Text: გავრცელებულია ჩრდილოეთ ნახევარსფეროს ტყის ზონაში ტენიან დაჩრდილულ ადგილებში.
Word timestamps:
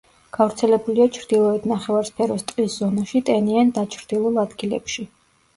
გავრცელებულია 0.35 1.05
ჩრდილოეთ 1.17 1.67
ნახევარსფეროს 1.71 2.47
ტყის 2.53 2.79
ზონაში 2.79 3.21
ტენიან 3.29 3.71
დაჩრდილულ 3.79 4.45
ადგილებში. 4.49 5.11